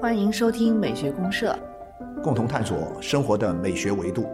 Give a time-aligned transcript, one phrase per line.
[0.00, 1.58] 欢迎收听美学公社，
[2.22, 4.28] 共同探索生活的美学维度。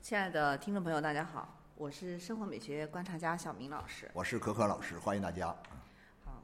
[0.00, 4.10] 亲爱的听众朋友，大家好，我是生活美学观察家小明老师。
[4.12, 5.54] 我是可可老师，欢迎大家。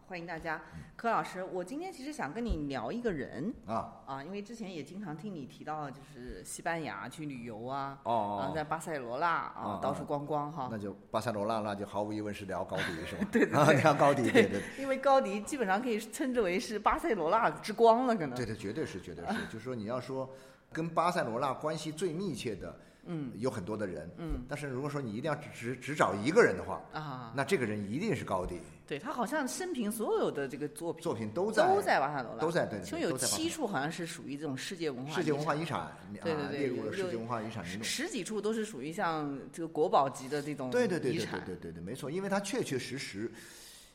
[0.09, 0.59] 好，欢迎大家。
[0.97, 10.69] 柯老师，我今天其实想跟你聊一个人啊啊，因为之前也经常听你提到，就是西班牙去旅游啊，哦啊，在巴塞罗那啊哦到处逛逛哈。
[10.73, 13.29] 那就巴塞罗那，那就毫无疑问是聊高迪是吧？
[13.31, 18.35] 对对啊，聊高迪，对对因为高迪基本上可以称之为是巴塞罗那之光了，可能。
[18.35, 19.35] 对对，绝对是，绝对是。
[19.47, 20.29] 就是说，你要说
[20.73, 22.75] 跟巴塞罗那关系最密切的，
[23.09, 23.33] 嗯。
[23.39, 24.45] 有很多的人，嗯。
[24.49, 31.67] 但是如果说你一定要只只只找一个人的话，啊，那这个人一定是高迪，对他好像生平所有的这个作品作品都在。
[31.67, 37.83] 都在巴塞罗那，都在对对其中有七处好像是属于这种世界文化世界文化遗遗产，啊，对对对列入了世界文化遗产名录。
[37.85, 41.41] 十几处都是属于像这个国宝级的这种对对对对对。
[41.47, 43.31] 对对对，没错，因为它确确实实，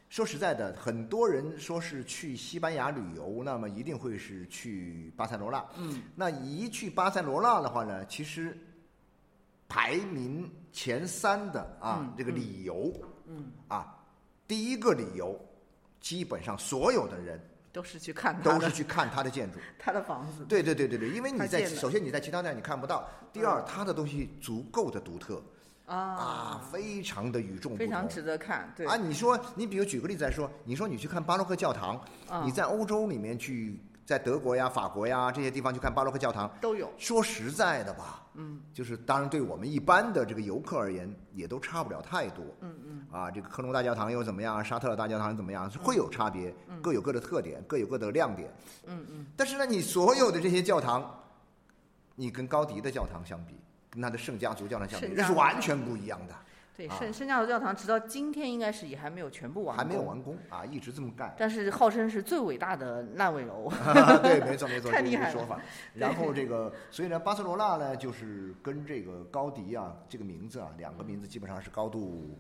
[0.10, 5.66] 说实在的，很多人说是去西班牙旅游，那么一定会是去巴塞罗那。
[5.78, 8.58] 嗯，那一去巴塞罗那的话呢，其实
[9.74, 12.94] 排名前三的啊，嗯这个理由，
[13.26, 13.98] 嗯，啊，
[14.48, 15.36] 第一个理由，
[16.00, 19.58] 基本上所有的人都是去看他都的是去看他的建筑。
[19.80, 20.46] 他的房子。
[20.46, 25.42] 对对对对对，因为你在首先你在其他地方你看不到，第二，他的东西足够的独特
[25.88, 28.72] 啊，啊，非常的与众不同，非常值得看。
[28.78, 28.86] 对。
[28.86, 36.92] 啊，你说，你比如举个例子来说，你说你去看巴洛克教堂，啊你在欧洲里面去，在德国呀、法国呀这些地方去看巴洛克教堂，都有。
[36.98, 42.44] 说实在的吧，嗯，就是当然对我们一般的这个游客而言，也都差不了太多。
[42.62, 44.64] 嗯嗯啊，这个科隆大教堂又怎么样？
[44.64, 45.72] 沙特尔大教堂又怎么样？
[45.72, 48.54] 是会有差别，各有各的特点，各有各的亮点。
[48.86, 51.10] 嗯嗯，但是呢，你所有的这些教堂，
[52.16, 53.56] 你跟高迪的教堂相比，
[53.90, 56.36] 跟他的圣家族教堂相比，那是完全不一样的。
[56.76, 61.34] 对，啊圣圣家族教堂直到今天应该是也还没有全部完，还没有，完工啊，一直这么干。
[61.38, 63.72] 但是号称是最伟大的烂尾楼。
[64.24, 65.60] 对，没错没错， 这太厉害说法。
[65.94, 72.40] 然后这个，所以呢，巴塞罗那呢，就是跟这个高迪啊这个名字啊，两个名字基本上是高度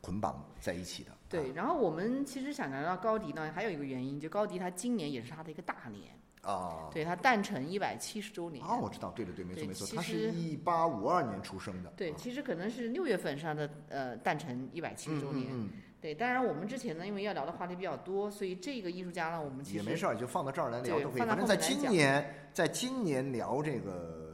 [0.00, 1.10] 捆绑在一起的。
[1.28, 6.14] 对，然后我们其实想聊到高迪呢，还有一个原因，就高迪他今年也是他的一个大年，
[6.46, 8.64] 啊，对他诞辰一百七十周年。
[8.64, 11.92] 啊，我知道，对对对，没错没错，他是一八五二年出生的。
[11.96, 15.48] 对，啊其实可能是六月份上的呃诞辰一百七十周年。
[15.50, 21.18] 嗯嗯对，当然我们之前呢，因为要聊的话题比较多，所以这个艺术家呢，我们嗯，其实也没事儿，就放到这儿来聊都可以。
[21.18, 24.25] 反正在今年，在今年聊这个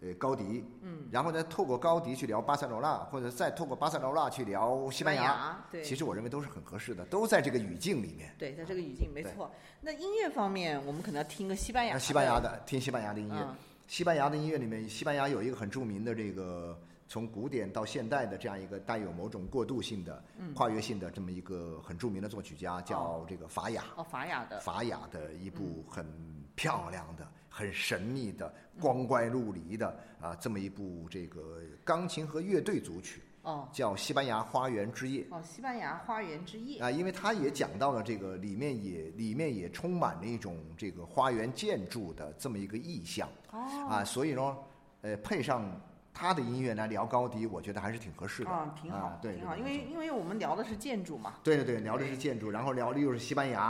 [0.00, 8.34] 呃高迪，嗯，然后呢，透过高迪去聊巴塞罗那，或者再透过巴塞罗那去聊西班牙，牙，对，其实我认为都是很合适的，都在这个语境里面。
[8.38, 9.50] 对，在这个语境没错。
[9.80, 13.54] 那音乐方面，我们可能要听个西班牙那西班牙的听西班牙的音乐，嗯
[13.86, 16.78] 西班牙的音乐里面，西班牙有一个很著名的这个
[17.08, 23.86] 从古典到现代的这样一个带有某种过渡性的、嗯跨越性的这么一个很著名的作曲家，叫这个法雅。
[23.96, 26.06] 哦，法雅的，法雅的一部很
[26.54, 28.50] 漂亮的、很神秘的、
[28.80, 33.68] 光怪陆离的啊，这么一部这个钢琴和乐队组曲，哦。
[33.72, 35.22] 叫《西班牙花园之夜》。
[35.34, 43.28] 哦，西班牙花园之夜，啊，因为它也讲到了这个里面也里面也充满了一种这个花园建筑的这么一个意象。
[43.50, 43.58] 哦，
[43.90, 44.56] 啊，所以呢，
[45.02, 45.68] 呃，配上
[46.14, 48.50] 他的音乐来聊高迪，我觉得还是挺合适的。
[48.50, 53.62] 啊，挺好啊，对，挺好，对因为因为我们聊的是建筑嘛，对对对，聊的是建筑，然后聊的又是西班牙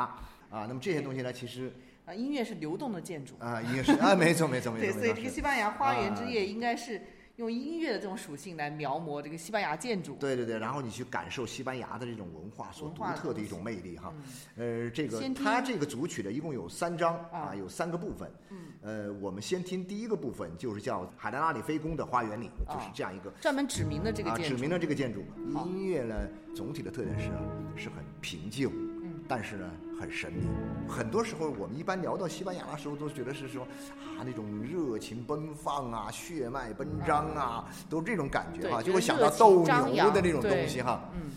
[0.51, 1.73] 啊，那么这些东西呢，其实
[2.11, 7.01] 啊，音乐是流动的建筑，啊音乐是啊，没错没错没错 对，错，所以这个西班牙花园之啊夜应该是
[7.37, 14.13] 用音乐的这种属性来描摹这个西班牙建筑，对对对，然后你去感受西班牙的这种文化所独特的一种魅力哈。
[14.57, 18.29] 嗯，呃，这个它这个组曲呢，一共有三章啊啊，有三个部分。
[18.51, 25.25] 嗯，呃，我们先听第一个部分，就是叫海达拉里菲宫的花园里，啊就是这样一个专门指明的这个啊，建筑，指明了这个建筑。
[25.65, 26.15] 音乐呢，
[26.55, 27.31] 总体的特点是
[27.77, 28.69] 是很平静，
[29.03, 30.47] 嗯，但是呢很神秘。
[30.89, 41.09] 很多时候我们一般聊到西班牙的时候，都觉得是说啊那种热情奔放啊、血脉奔张啊，都这种感觉哈，就会想到斗牛的那种东西哈。
[41.15, 41.31] 嗯，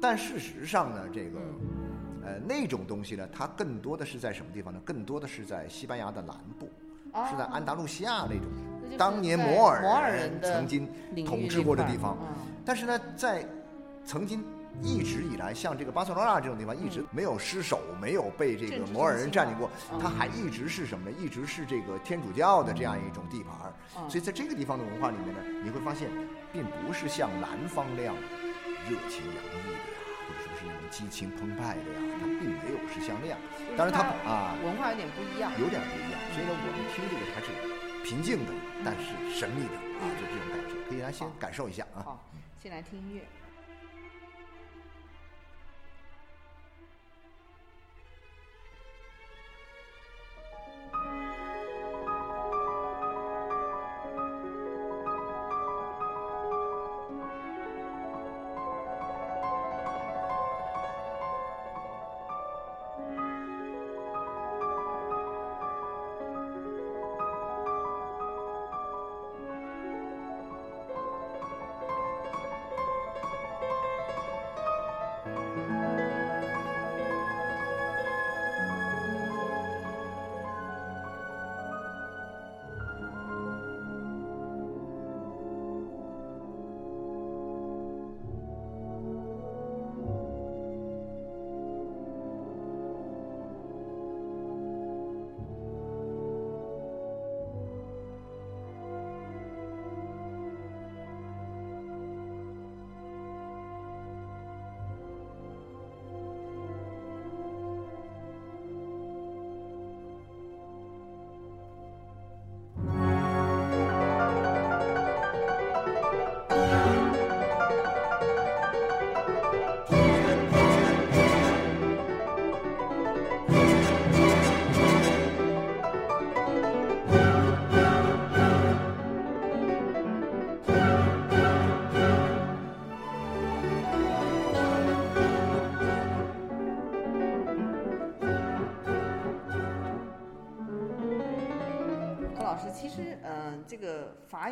[0.00, 4.80] 但事实上呢，这个嗯呃那种东西呢，它更多的是在什么地方呢？
[4.84, 6.68] 更多的是在西班牙的南部，
[7.12, 10.88] 哦是在安达路西亚那种当年摩尔摩尔人曾经
[11.24, 12.16] 统治过的地方。
[12.20, 12.26] 嗯
[12.64, 13.42] 但是呢，在
[14.04, 14.44] 曾经
[14.82, 21.16] 一直以来，像这个巴塞罗那这种地方，一直没有失守，没有被这个摩尔人占领过，嗯它还一直是什么呢？
[21.18, 23.72] 一直是这个天主教的这样一种地盘
[24.08, 26.08] 所以在这个地方的文化里面呢，你会发现，
[26.52, 28.14] 并不是像南方那样
[28.88, 29.80] 热情洋溢的呀，
[30.26, 33.38] 或者说是那种激情澎湃的呀，它并没有是像那样。
[33.76, 35.50] 当然它啊文化有点不一样。
[35.58, 37.48] 有点不一样，所以呢，我们听这个还是
[38.04, 38.52] 平静的，
[38.84, 42.00] 但是神秘的啊，就这种感觉，可以来先感受一下啊。
[42.04, 42.24] 好，
[42.62, 43.22] 先来听音乐。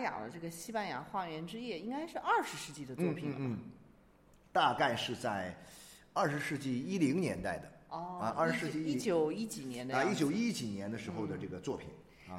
[0.06, 3.38] 雅的这个西班牙花园之夜应该是二十世纪的作品了吧？
[3.41, 3.58] 嗯，
[4.53, 5.55] 大概是在
[6.12, 11.88] 二十世纪一零年代的哦，啊二十世纪一九一几年的啊，一九一几年的时候的这个作品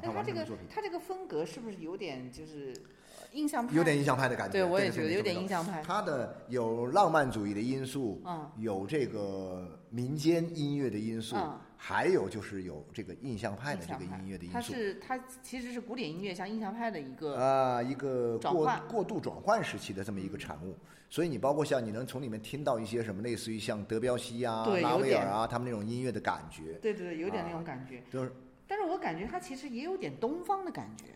[0.02, 2.74] 那他这个他这个风格是不是有点就是
[3.18, 3.74] 呃印象派？
[3.74, 4.52] 有点印象派的感觉。
[4.52, 5.82] 对，我也觉得有点印象派。
[5.82, 14.54] 他的有浪漫主义的因素，嗯有这个民间音乐的因素，嗯还有就是有这个印象派的这个音乐的因素。
[14.54, 20.76] 它是它其实是古典音乐向印象派的一个啊，一个过过渡转换时期的这么一个产物，
[21.08, 28.02] 所以你包括像你能从里面听到一些什么，类似于像德彪西啊、拉威尔啊，他们那种音乐的感觉，对对对，有点那啊种感觉。
[28.10, 28.32] 就是
[28.66, 31.06] 但是我感觉它其实也有点东方的感觉，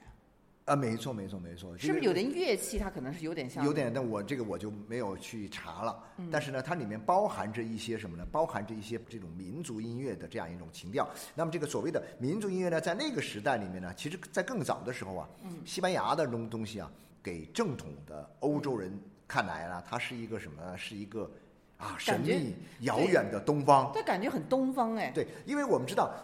[0.64, 2.78] 啊，没错没错没错，是不是有点乐器？
[2.78, 6.04] 它可能是有点像有点，但我这个我就没有去查了。
[6.18, 8.24] 嗯但是呢，它里面包含着一些什么呢？
[8.30, 11.08] 包含着一些这种民族音乐的这样一种情调。
[11.34, 16.88] 那么这个所谓的民族音乐呢，在那个时代里面呢，其实在更早的时候啊，嗯西班牙的东东西啊，
[17.20, 20.78] 给正统的欧洲人看来呢，它是一个什么呢？
[20.78, 21.28] 是一个
[21.76, 23.90] 啊神秘遥远的东方。
[23.92, 25.10] 这感觉很东方哎。
[25.12, 26.14] 对，因为我们知道。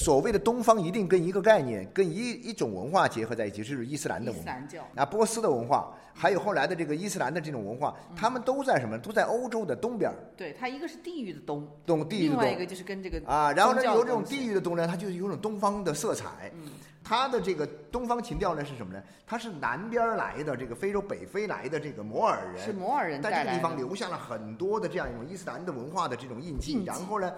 [0.00, 4.56] 所谓的东方一定跟一个概念、跟一一种文化结合在一起，就是伊斯兰的文化。
[4.94, 8.98] 啊，波斯的文化，还有后来的这个伊斯兰的这种文化，嗯他们都在什么？
[8.98, 13.52] 都在欧洲的东边儿，对，它一个是地域的东，东地域的东另外一个就是跟这个啊。
[13.52, 16.50] 然后呢，有这种地域的东呢，它就是有种东方的色彩。
[16.54, 16.70] 嗯
[17.02, 19.02] 它的这个东方情调呢是什么呢？
[19.26, 23.76] 它是南边儿来的这个非洲北非来的这个摩尔人，是摩尔人在这个地方。
[23.76, 27.32] 留下了很多的这样一种伊斯兰的文化的这种印记，印记然后呢，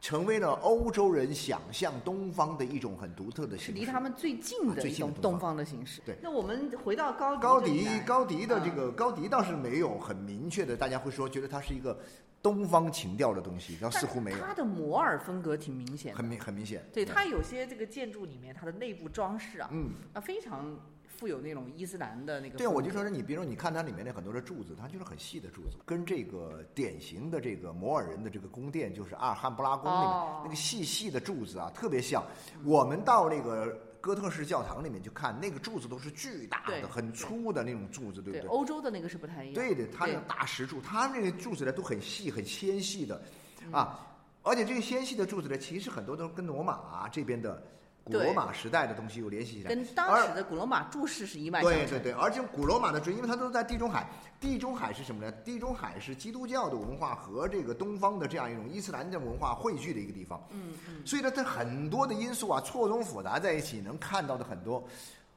[0.00, 3.72] 成为了欧洲人想象东方的一种很独特的形式。
[3.72, 6.00] 离他们最近的一种东方的形式。
[6.06, 11.98] 对那我们回到高迪高迪高迪的这嗯个高迪倒是没有很明确的，大家会说觉得它是一个
[12.40, 16.18] 东方情调的东西，然后似乎没有，它的摩尔风格挺明显的。
[16.18, 16.84] 很明很明显。
[16.92, 20.78] 对，它有些这个建筑里面，它的内部装饰啊，嗯，啊，非常
[21.18, 22.56] 富有那种伊斯兰的那个。
[22.56, 32.24] 对，我就说是你，比如说你看它里面的很多的柱子，它就是很细的柱子，跟这个典型的这个摩尔人的这个宫殿，就是阿尔汉布拉宫里面、哦那个细细的柱子啊，特别像。
[32.64, 38.48] 我们到那个哥特式教堂里面去看，那个柱子都是巨大的、很粗的那种柱子，对不对对？
[38.48, 39.54] 欧洲的那个是不太一样。
[39.54, 43.20] 对的，它那个大石柱，它那个柱子呢都很细、很纤细的，
[43.66, 43.98] 嗯啊，
[44.42, 47.60] 而且这个纤细的柱子呢，其实很多都跟罗马、啊、这边的
[48.12, 49.68] 古罗马时代的东西有联系起来。
[49.68, 51.80] 跟当时的古罗马注释是一脉相承。
[51.80, 54.08] 对对对，而且古罗马的主，因为它都在地中海，
[54.40, 55.30] 地中海是什么呢？
[55.44, 60.42] 地中海是基督教的文化和这个东方的这样一种伊斯兰的文化汇聚的一个地方。
[60.50, 64.82] 嗯嗯，所以呢，它很多的因素啊错综复杂在一起，能看到的很多，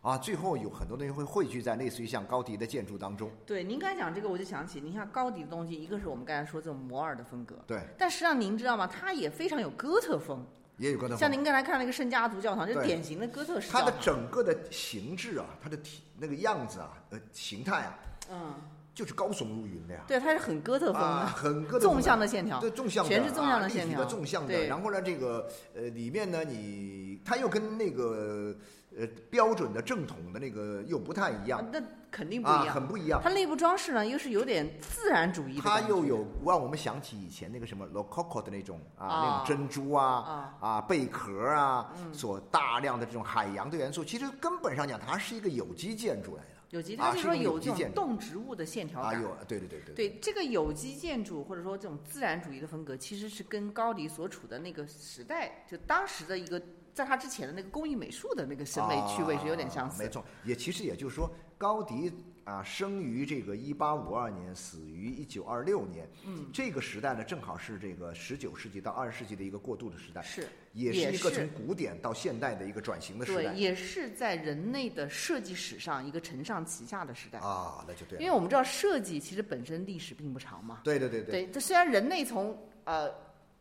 [0.01, 3.29] 啊，最后有很多东西会汇聚在类似于像高迪的建筑当中。
[3.45, 8.87] 对，您刚才讲这个，我就想起，您像高迪的东西，一个是我们刚才说这种摩尔的风格，对，但实际上您知道吗？
[8.87, 10.45] 它也非常有哥特风。
[10.77, 13.93] 也有个像您刚才看那个圣家族教堂，就是典型的哥特式它的。
[14.01, 17.99] 整个的形制啊，它的体那个样子啊，呃，形态啊，
[18.31, 18.55] 嗯，
[18.95, 20.01] 就是高耸入云的呀。
[20.07, 24.65] 对，它是很哥特风啊，的，很各纵向的线条，对纵向的全是纵向的线条的纵向的。
[24.65, 28.55] 然后呢，这个呃里面呢，你它又跟那个
[28.97, 31.59] 呃标准的正统的那个又不太一样。
[31.59, 31.81] 啊那
[32.11, 32.75] 肯定不啊，一样。
[32.75, 33.21] 很不一样。
[33.23, 40.81] 它内部装饰呢，又是有点自然主义的，它又有让我们想起以前那个什么 rococo 的那种啊，啊那种珍珠啊啊。
[40.81, 46.49] 贝壳啊，所大量的这种海洋的元素，其实根本上讲，它是一个有机建筑来的。
[46.71, 49.21] 有机，啊它就是说有有这种机动植物的线条啊，感。
[49.21, 49.95] 有对对对对。
[49.95, 56.61] 对这个有机建筑或者说这种自然主义的风格，其实是跟高迪所处的那个时代，就当时的一个
[56.93, 62.11] 在他之前的那个工艺美术的那个审美趣味是有点相似没错，也其实也就是说，高迪
[62.43, 66.09] 啊，生于这个一八五二年，死于一九二六年。
[66.25, 77.39] 嗯，这个时代呢，正好是这个十九世纪到二十世纪的一个过渡的时代，是，也也是是一个从古典到现代的一个转型的时对，代也是在人类的设计史上一个承上启下的时代。
[77.39, 78.23] 啊，那就对了。
[78.23, 80.81] 因为我们知道设计其实本身历史并不长嘛。
[80.83, 83.09] 对对对对，对，这虽然人类从呃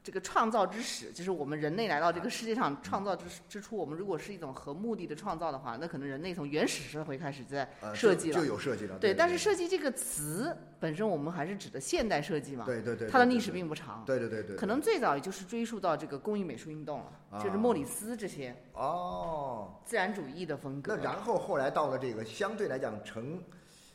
[0.02, 8.38] 这个创造之始，就是我们人类来到这个世界上创造之之初，我们如果是一种和目的的创造的话，那可能人类从原始社会开始在设计了。
[8.38, 8.98] 就有设计了。
[8.98, 12.64] 对，但是设计这个词本身，我们还是指的现代设计嘛。
[12.64, 14.02] 对对对，它的历史并不长。
[14.06, 19.74] 对对对对，可能最早也就是追溯到这个工艺美术运动了，就是啊莫里斯这些哦。
[19.84, 20.96] 自然主义的风格。
[20.96, 23.42] 那然后后来到了这个相对来讲成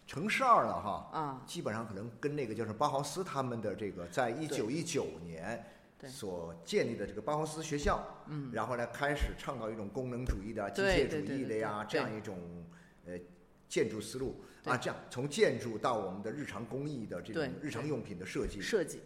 [0.06, 5.75] 成事儿了哈，啊，基本上可能跟那个就是包豪斯他们的这个在一九一九年对
[6.08, 12.38] 所建立的这个包豪斯学校，嗯，然后呢开始倡导一种功能主义的啊、机械主义的呀这样一种
[13.06, 13.14] 呃
[13.68, 14.42] 建筑思路。
[14.66, 19.02] 啊，这样从建筑到我们的日常工艺的这种日常用品的设计，设计。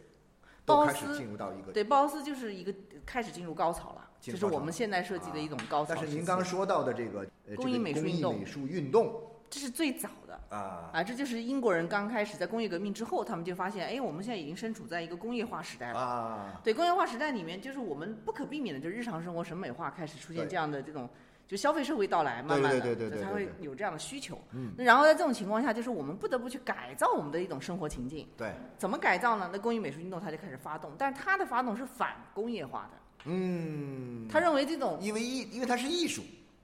[0.65, 1.71] 都开始进入到一个。
[1.71, 2.71] 对，包豪斯就是一个
[3.03, 5.95] 开始进入高潮了，进入高潮这是我们现代设计的一种高潮。
[5.95, 7.91] 但是您刚刚说到的这个呃工艺美
[8.45, 15.99] 术运动这是最早的啊，啊，这就是英国人刚开始在工业革命之后，他们就发现，哎，我们现在已经身处在一个工业化时代了。
[15.99, 21.09] 啊，对，工业化时代里面，就是我们不可避免的，就日常生活审美化开始出现这样的这种，
[21.47, 24.39] 就消费社会到来，慢慢的，对对对对它对对会有这样的需求。
[24.51, 28.27] 嗯，那然后在这种情况下，就是我们不得不去改造我们的一种生活情境。
[28.37, 29.49] 对，怎么改造呢？
[29.51, 36.21] 那工艺美术运动它就开始发动，但是它的发动是反工业化的，嗯，他认为这种因为艺，因为它是艺术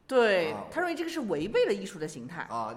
[0.07, 2.41] 对啊他认为这个是违背了艺术的形态。
[2.43, 2.75] 啊，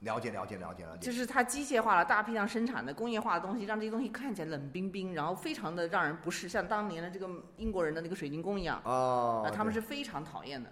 [0.00, 10.70] 了解了解了解了解，就是它机械化了、大批量生产的工业化的东西，让这些东西看起来冷冰冰，然后非常的让人不适，像当年的这个英国人的那个水晶宫一样，哦啊，，他们是非常讨厌的。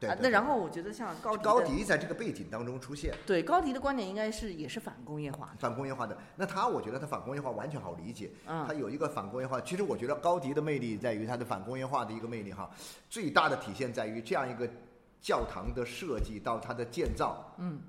[0.00, 0.10] 对对。
[0.10, 9.60] 啊那然后我觉得像高迪高迪在这个背景当中出现，对高迪的观点应该是也是反工业化，反工业化的，那他我觉得他反工业化完全好理解，嗯他有一个反工业化。
[9.60, 12.68] 其实我觉得高迪的魅力在于他的反工业化的一个魅力哈，
[13.08, 14.68] 最大的体现在于这样一个
[15.22, 17.80] 教堂的设计到它的建造，嗯，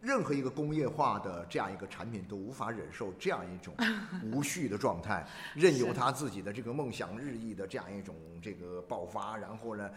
[0.00, 3.74] 任何一个工业化的这样一个产品都无法忍受这样一种
[4.32, 5.24] 无序的状态，
[5.54, 9.90] 任由他自己的这个梦想日益的这样一种这个爆发，然后呢，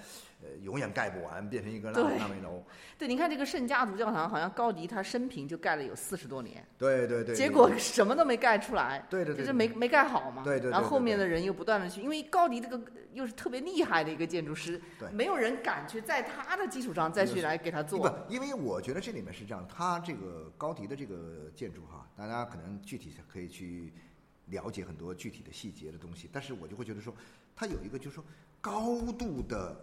[0.43, 2.61] 呃，永远盖不完，变成一个烂对烂尾楼。
[2.99, 10.43] 对，你看这个圣家族教堂，好像高迪他生平就盖了有四十多年，对对对，结果什么都没盖出来，对对对，就是没没盖好嘛。
[10.43, 12.79] 对对对然后后面的人又不断的去，因为高迪这个
[13.13, 17.99] 又是特别厉害的一个建筑师对，没有人敢去在他的基础上再去来给他做。
[17.99, 23.93] 不，因为我觉得这里面是这样，他这个高迪的这个建筑哈，大家可能具体可以去
[24.47, 27.13] 了解很多具体的细节的东西，但是我就会觉得说，
[27.55, 28.23] 他有一个就是说
[28.59, 29.75] 高度的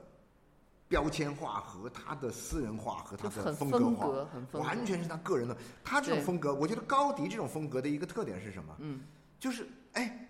[0.91, 4.59] 标签化和他的私人化和他的风格化，很风格。
[4.59, 5.57] 完全是他个人的。
[5.85, 8.75] 他这种风格，我觉得高迪这种风格的一个特点是什么？
[8.81, 9.01] 嗯，
[9.39, 10.29] 就是哎，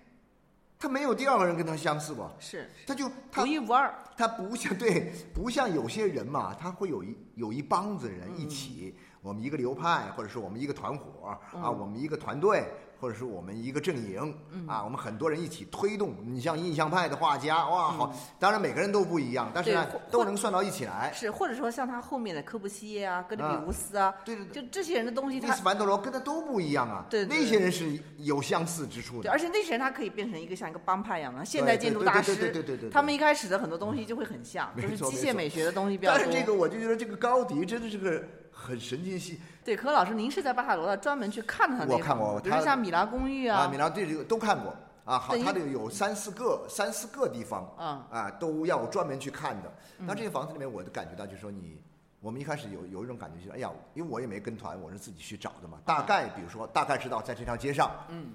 [0.79, 2.31] 他没有第二个人跟他相似吧？
[2.39, 3.91] 是他就他独一无二。
[4.19, 16.15] 他不像对，不像有些人嘛，他会有一有一帮子人一嗯起，我们一个流派，或者说我们一个团伙啊，嗯我们一个团队，或者是我们一个阵营嗯啊，我们很多人一起推动。
[16.23, 21.11] 你像印象派的画家，哇，好，当然每个人都不一样，但是呢都能算到一起来。
[21.15, 29.31] 是，或者说像他后面的科布西耶啊、格里啊比乌斯啊，对对对，就这些人的东西他，利斯凡德罗跟他都不一样啊，对对那些人是有相似之处对，的。
[29.31, 32.83] 而且那些人他可以变成一个像一个帮派一样的现代建筑大师对对对师。
[32.83, 36.23] 对他们一开始的很多东西就会很像，就是机械美学的东西比较多。
[36.23, 38.23] 但是这个我就觉得这个高迪真的是个
[38.61, 44.75] 很神经兮对，柯老师，您是在巴塔罗那专门去看了他那我看过房子比如他像米拉公寓啊，啊米，兰这个都看过。
[45.05, 48.05] 啊，好，他这个有三四个三四个地方嗯。
[48.11, 49.73] 啊，都要专门去看的。
[49.99, 51.81] 那这些房子里面，我就感觉到，就是说你，
[52.21, 55.79] 我们一开始有有一种感觉，就是哎呀，因为我也没跟团，我是自己去找的嘛。
[55.85, 58.33] 大概比如说，大概知道在这条街上，嗯。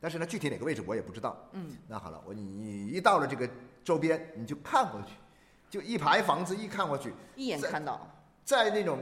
[0.00, 1.36] 但是呢，具体哪个位置我也不知道。
[1.52, 3.48] 嗯，那好了，我你你一到了这个
[3.82, 5.14] 周边，你就看过去，
[5.68, 8.06] 就一排房子一看过去，一眼在看到，
[8.44, 8.98] 在那种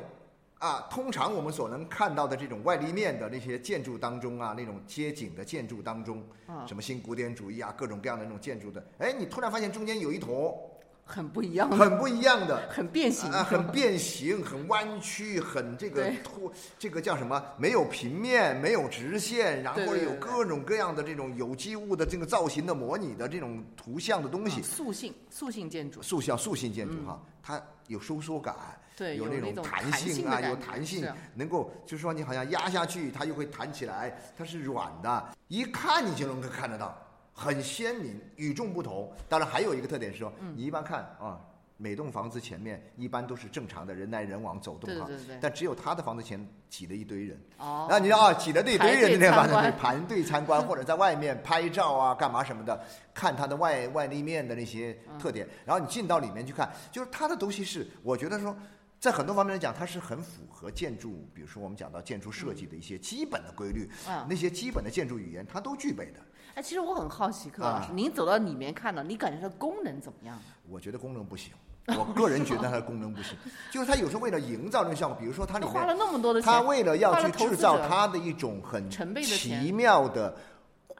[0.62, 10.56] 啊，通常我们所能看到的这种外立面的那些建筑当中啊，那种街景的建筑当中，啊什么新古典主义啊，各种各样的那种建筑的，哎，你突然发现中间有一坨
[11.04, 11.68] 很不一样。
[11.68, 16.16] 的，很不一样的， 很变形，啊，很变形，很弯曲，很这个对。
[16.22, 17.44] 凸，这个叫什么？
[17.58, 24.60] 没有平面，没有直线，然后有各种各样的这种有机物的这个造型的模拟的这种图像的东西。
[24.60, 28.54] 啊，塑性塑性建筑，塑像塑性建筑哈，它有收缩感。
[28.96, 36.96] 对，有那种种弹性性啊，有弹性能够就是说你好像压下去，它又会弹起来，它是软的，一看你就能够看得到，
[37.32, 39.10] 很鲜明，与众不同。
[39.28, 41.40] 当然还有一个特点是说，嗯你一般看啊，
[41.78, 49.46] 每栋房子前面一般都是正常的人来人往走动哈对对对对，但只有他的房子前挤了一堆人，哦，然后你知道啊，挤了这一堆人，对吧？
[49.46, 52.84] 参观对排队参观或者在外面拍照啊，干嘛什么的，
[53.14, 58.54] 看它的外外立面的那些特点，然后你进到里面去看，就是它的东西是，我觉得说。
[59.02, 66.20] 在很多方面来讲，它是很符合建筑，比如说我们讲到建筑设计的一些基本的规律，嗯那些基本的建筑语言，它都具备的。
[66.54, 70.38] 哎，其实我很好奇，柯老师，啊您走到里面看了，你感觉它功能怎么样？
[70.68, 71.52] 我觉得功能不行，
[71.88, 73.36] 我个人觉得它的功能不行，
[73.72, 80.32] 就是它有时候为了营造这个效果，比如说它里面花了那么多的钱，他为了要去制造它的一种很奇妙的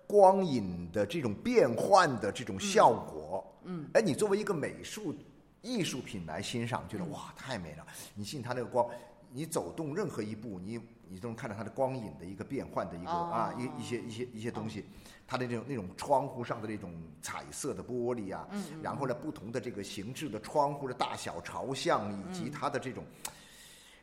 [0.08, 5.14] 光影的这种变换的这种效果，嗯，哎，你作为一个美术
[5.62, 7.86] 艺术品来欣赏，觉得哇太美了。
[8.14, 8.86] 你进它那个光，
[9.30, 14.84] 你走动任何一步，你你都能看到它的光影的一个变换的一个、啊哦一一些一些一些东西。
[15.26, 16.92] 它的这种那种窗户上的这种
[17.22, 18.46] 彩色的玻璃啊，
[18.82, 23.02] 然后呢，不同的这个形制的窗户的大小朝向，以及它的这种，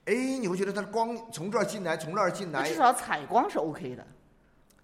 [0.06, 4.08] 哎，你会觉得它的光从这儿进来，从那儿进来至，少采光是 OK 的。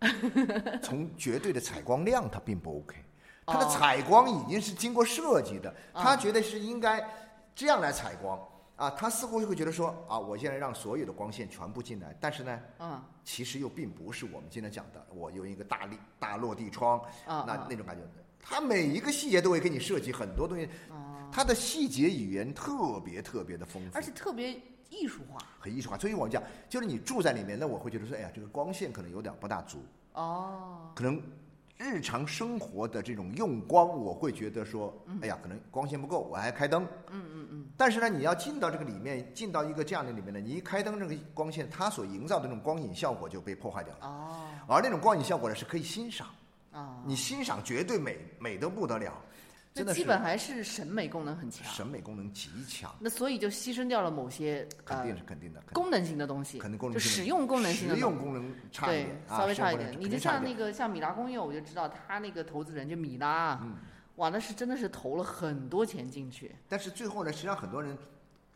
[0.84, 2.96] 从绝对的采光量，它并不 OK。
[3.46, 7.08] 它的哦采光已经是经过设计的，啊他觉得是应该
[7.54, 8.40] 这样来采光
[8.76, 8.90] 啊。
[8.92, 18.02] 他似乎就会觉得说啊，我现在让所有的光线全部进来，但是呢，嗯，其实又并不是我们今天讲的，我有一个大立大落地窗，那啊啊那种感觉。
[18.48, 20.70] 他每一个细节都会给你设计很多东西，
[21.32, 24.52] 它的细节语言特别特别的丰富而，且特别
[24.90, 25.40] 艺术化。
[25.60, 25.98] 很艺术化。
[25.98, 29.84] 所以我们讲，就是你住在里面，那我会觉得说，哎呀，这个光线可能有点不大足。
[30.14, 31.20] 哦，可能
[31.78, 36.88] 日常生活的这种用光，我会觉得说，哎呀，可能光线不够，我还开灯。
[37.12, 44.08] 嗯嗯嗯，但是呢，你要进到这个里面，进到一个这样的里面呢，你一开灯，这个光线它所营造的那种光影效果就被破坏掉了。
[44.08, 46.28] 哦，而那种光影效果呢，是可以欣赏，
[46.72, 49.14] 啊，你欣赏绝对美，美得不得了，
[49.84, 51.68] 基本还是审美功能很强。
[51.68, 59.94] 审美功能极强，那所以就牺牲掉了某些肯定呃是肯定的，功能性的东西，肯定功能就使用功能性的实东西用功能差一点，，啊稍微差一点。
[60.00, 63.62] 你就像那个像米拉公业，我就知道他那个投资人就米拉
[64.16, 66.56] 哇，那是真的是投了很多钱进去。
[66.70, 67.98] 但是最后呢，实际上很多人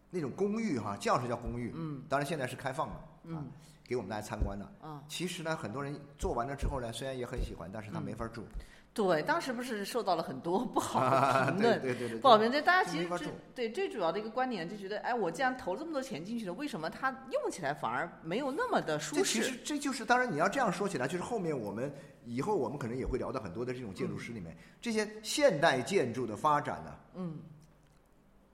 [0.10, 3.52] 那种公寓哈，叫是叫公寓，嗯，当然现在是开放的，啊嗯，
[3.84, 4.66] 给我们大家参观的。
[4.82, 8.46] 啊，其实呢，很多人做完了之后呢，虽然也很喜欢，但是嗯他没法住。
[8.94, 11.82] 对，当时不是受到了很多 不好啊的 评对论。
[11.82, 13.26] 对对对，不好评论，大家其实最就
[13.56, 19.52] 对最主要的一个观点就觉得，哎，我既然投这么多钱进去了，为什么它用起来反而没有那么的舒这其适？
[19.52, 21.94] 实这就是，当然你要这样说起来，就是后面我们
[22.26, 27.40] 以后我们可能也会聊到很多的这种建筑师里面，这些现代建筑的发展呢，嗯，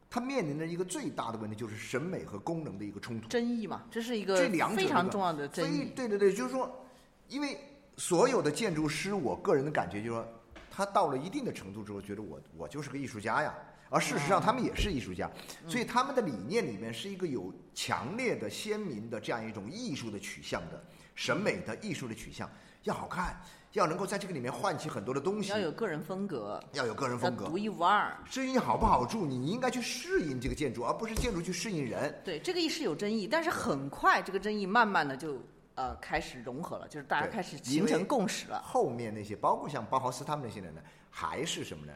[0.10, 3.28] 它面临的一个最大的问题就是审美和功能的一个冲突。
[3.30, 5.92] 争议嘛，这是一个这两者这个非常重要的争议。
[5.96, 6.86] 对对对，就是说，
[7.30, 7.58] 因为
[7.98, 10.28] 所有的建筑师，我个人的感觉就是说，
[10.70, 13.54] 他到了一定的程度之后，觉得我我就是个艺术家呀。
[13.88, 15.30] 而事实上，他们也是艺术家，
[15.68, 22.50] 所以他们的理念里面是一个有强烈的、鲜明的这样一种艺术的取向的、审美的艺术的取向，
[22.84, 23.40] 要好看，
[23.74, 27.60] 要能够在这个里面唤起很多的东西要，有个人风格，要有个人风格独。
[27.60, 28.12] 一无二。
[28.26, 32.14] 至于你好不好住，你你应该去适应这个建筑，而不是建筑去适应人。
[32.26, 35.40] 对，这个意是有争议，但是很快这个争议慢慢的就
[35.76, 38.62] 呃开始融合了，就是大家开始形成共识了。
[38.64, 41.94] 后面那些，包括像包豪斯他们那些人呢，还是什么呢？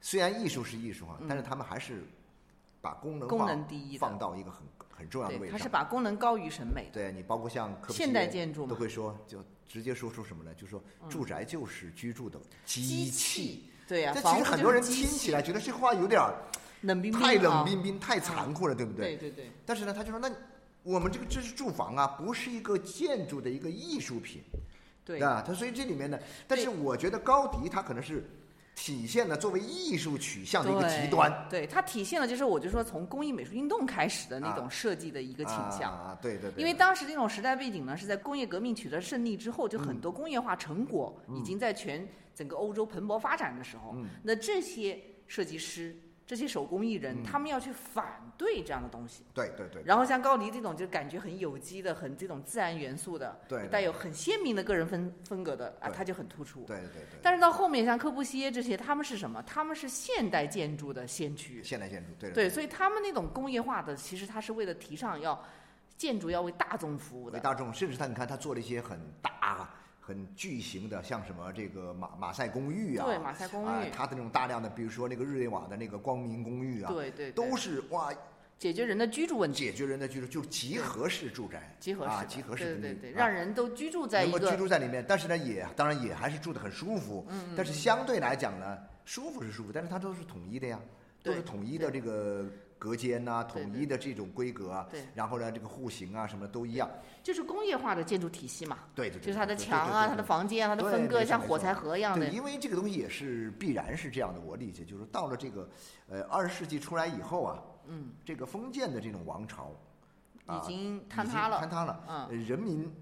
[0.00, 2.04] 虽然艺术是艺术哈，但是他们还是
[2.80, 5.58] 把功能嗯功放能第一放到一个很很重要的，位置上。
[5.58, 6.90] 它是把功能高于审美的。
[6.92, 10.52] 对你包括像现代建筑都会说，就直接说出什么呢？
[10.54, 13.68] 就说住宅就是居住的机机器。
[13.88, 16.20] 对呀、这其实很多人听起来觉得这话有点
[16.82, 20.30] 冷冰冰太冷啊冰冰、太残酷了，对不对对对对，但是呢，他就说那
[20.82, 24.42] 我们这个知识住房啊，不是一个建筑的一个艺术品。
[25.04, 25.20] 对。
[25.20, 28.24] 啊，它所以这里面呢，但是我觉得高迪他可能是
[28.74, 31.30] 体现了作为艺术取向的一个极端。
[31.50, 35.92] 对，它体现了就是我就说从工艺美术运动开始的那种设计的一个倾向。
[35.92, 44.06] 啊，对对对，因为当时这种时代背景呢，是在工业革命取得胜利之后，就很多工业化成果已经在全整个欧洲蓬勃发展的时候，嗯。
[44.22, 45.94] 那这些设计师、
[46.32, 49.22] 这些手工艺人，他们要去反对这样的东西。
[49.34, 56.64] 对对对，然后像高迪这种就感觉很有机的、很这种自然元素的，对对带有很鲜明的个人风风格的啊，对它就很突出。
[56.64, 59.42] 对对对，但是到后面像柯布西耶这些，他们是什么？
[59.42, 61.62] 他们是现代建筑的先驱。
[61.62, 65.38] 现代建筑，对对，所以他们那种工业化的，其实他是为了提倡要
[65.98, 67.36] 建筑要为大众服务的。
[67.36, 69.68] 为大众，甚至他你看他做了一些很大、
[70.04, 73.66] 很巨型的，像什么这个马马赛公寓啊，对马赛公寓。
[73.68, 77.32] 啊他的那种大量的，比如说那个日内瓦的那个光明公寓啊，对对对。
[77.32, 78.12] 都是哇，
[78.58, 87.24] 解决人的居住问题，解决人的居住，就是集合式住宅，啊，集合式的，集合式的那对对对，啊让人都居住在一能够居住在里面，但是呢，也当然也还是住的很舒服。
[87.30, 87.54] 嗯。
[87.56, 90.80] 但是相对来讲呢，舒服是舒服，但是它都是统一的呀，
[91.22, 92.44] 都是统一的这个
[92.82, 94.88] 隔间呐、对统一的这种规格啊。
[94.90, 95.04] 对。
[95.14, 96.90] 然后呢，这个户型啊什么都一样。
[97.22, 99.26] 就是工业化的建筑体系嘛，对对对。
[99.26, 102.32] 就是它的墙啊、它的房间啊、它的分割，像火柴盒一样对，的。
[102.32, 105.70] 因为这个东西也是必然是这样的，我理解就是到了这个
[106.08, 109.70] 呃二十世纪出来以后啊，嗯，这个封建的这种王朝
[110.46, 112.26] 啊已经坍塌了坍塌了，嗯。
[112.26, 112.92] 呃人民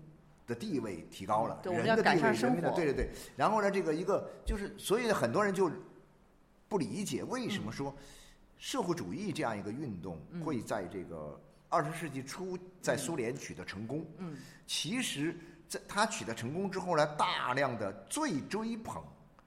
[0.47, 2.77] 的地位提高了，对我们人的地位，要改民的生活。
[2.77, 5.71] 对对对，然后呢，这个一个就是，所以很多人就
[6.69, 7.95] 不理解为什么说
[8.61, 10.41] 社会主义这样一个运动嗯。
[10.43, 15.35] 会在这个二十世纪初在苏联取得成功，嗯，其实
[15.67, 19.03] 在他取得成功之后呢，大量的最追捧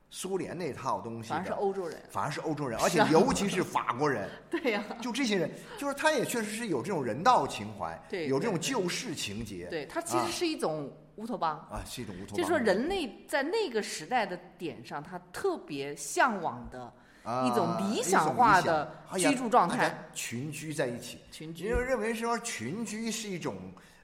[0.10, 4.30] 苏联那套东西反而是，欧洲人，反而是欧洲人， 而且尤其是法国人。
[4.49, 10.26] 对呀、就这些人，就是他也确实是有这种人道情怀，对有这种救世情节，对，他其啊。
[10.26, 11.58] 实是一种乌托邦。
[11.69, 12.38] 啊，是一种乌托邦。
[12.38, 16.93] 就是说，人类在那个时代的点上，他特别向往的
[17.24, 23.56] 啊一种理想化的居住状大态家群居在一起，群居因为认为说群居是一种，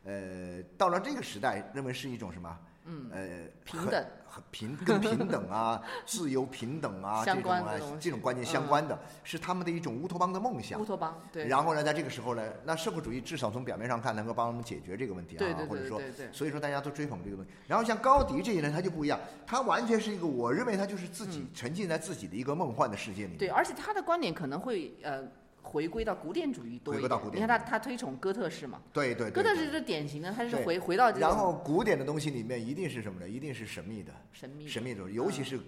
[0.05, 2.57] 呃，到了这个时代，认为是一种什么？
[2.89, 10.85] 嗯，呃，平等很平跟平等啊，自由平等啊，相这种这种观念相嗯关的，是他们的一种乌托邦的梦想乌。
[10.85, 17.51] 托邦，对，然后呢，在这个时候呢，那社会主义至少从表面上看能够帮我们解决这个问题啊，或者说所以说大家都追捧这个东西。
[17.67, 23.37] 然后像高迪这些人，他就不一样，他完全是一个，我认为他就是自己沉浸在自己的一个梦幻的世界里面。
[23.37, 25.23] 嗯对，而且他的观点可能会呃
[25.61, 27.01] 回归到古典主义多一点。
[27.03, 33.27] 回归到古典你看他他推崇哥特式嘛，对对对对哥特式是典型的，他是回回到这然后古典的东西里面一定是什么呢？
[33.27, 35.59] 一定是神秘的，神秘的神秘主义，尤其是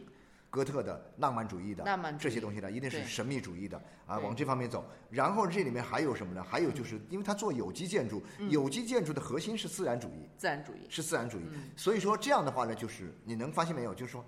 [0.49, 4.83] 哥特的浪漫主义的浪漫主义这些东西呢，一定是神秘主义的啊，往这方面走。
[5.09, 6.43] 然后这里面还有什么呢？
[6.43, 10.87] 还有就是，因为他做有机建筑，嗯有机建筑的核心是自然主义，自然主义。
[10.89, 11.43] 是自然主义。
[11.53, 13.93] 嗯所以说这样的话呢，就是你能发现没有？
[13.93, 14.25] 就是说，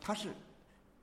[0.00, 0.30] 它是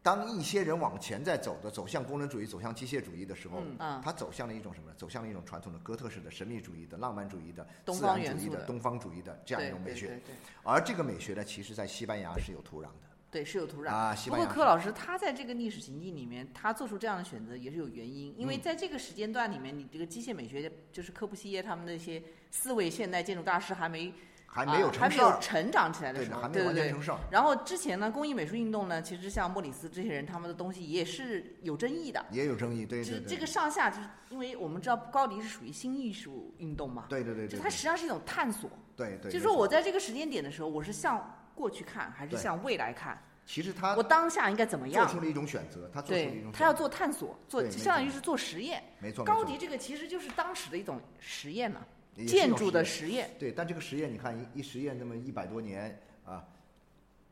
[0.09, 4.95] 当一些人往前在走的，走向功能主义、走向机械主义的时候，嗯啊它走向了一种什么呢？
[4.97, 10.07] 走向了一种传统的哥特式的神秘主义的、浪漫主义的、东自方主义的、东方主义的这样一种美学。
[10.07, 13.09] 对对对而这个美学呢，其实在西班牙是有土壤的。
[13.29, 13.91] 对，是有土壤。
[13.91, 24.11] 啊西不班牙是过柯老师他在这个历史情境里面，他做出这样的选择也是有原因，因为嗯在这个时间段里面，你这个机械美学就是柯布西耶他们那些四位现代建筑大师还没
[24.51, 32.25] 还没有啊还没有成长起来的时候，对的还没对对然后之前呢，工艺美术运动呢，其实像莫里斯这些人他们的东西也是有争议的。
[32.31, 32.85] 也有争议。
[32.85, 38.69] 对对对，就是这个上下，就是因为我们知道高迪是属于新艺术运动嘛，对对对对，就它实际上是一种探索。
[38.95, 43.21] 对对，就是说我在这个时间点的时候，我是向过去看，还是向未来看？
[43.45, 45.07] 其实他我当下应该怎么样？
[45.07, 48.83] 做出了一种选择，他做出了一种，对他要做探索，做相当于是做实验。
[48.99, 53.29] 没错没错高迪这个其实就是当时的一种实验呢，也是一种建筑的实验。
[53.39, 56.43] 对，但这个实验你看一一实验那么一百多年啊，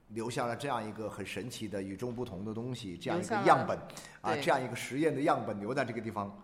[0.10, 3.78] 留下了这样一个很神奇的与众不同的东西，这样一个样本
[4.21, 6.43] 啊，这样一个实验的样本留在这个地方。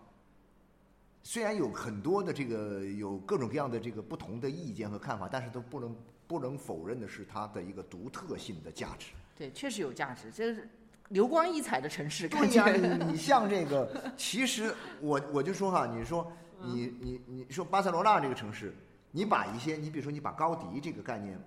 [1.25, 5.95] 虽然有很多的这个有各种各样的这个不同的意见和看法，但是都不能
[6.27, 9.11] 不能否认的是它的一个独特性的价值。
[9.37, 10.67] 对，确实有价值，这是
[11.07, 12.75] 流光溢彩的城市，感对呀、觉。
[12.75, 16.29] 你你像这个，其实我我就说哈，你说
[16.63, 18.73] 你你你说巴塞罗那这个城市，
[19.11, 21.39] 你把一些你比如说你把高迪这个概念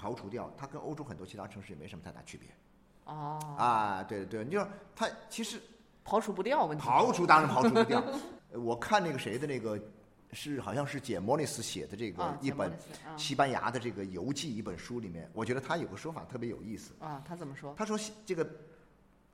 [0.00, 2.48] 刨除掉，它跟欧洲很多其他城市也没什么太大区别
[3.04, 4.02] 哦，啊。
[4.02, 5.60] 对对，你就它其实
[6.04, 6.84] 刨除不掉问题。
[6.84, 8.02] 刨除当然刨除不掉。
[8.52, 9.80] 呃我看那个谁的那个
[10.32, 12.70] 是好像是简莫里斯写的这个啊，一本
[13.16, 16.92] 西班牙的这个游记一本书里面，我觉得他有个说法特别有意思。
[17.00, 17.74] 啊，他怎么说？
[17.76, 18.46] 他说这个